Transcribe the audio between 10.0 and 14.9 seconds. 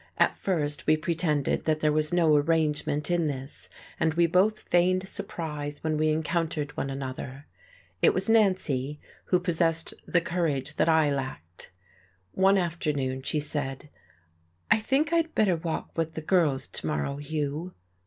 the courage that I lacked. One afternoon she said: "I